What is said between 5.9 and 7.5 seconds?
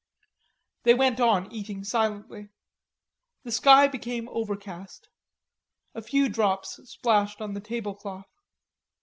A few drops splashed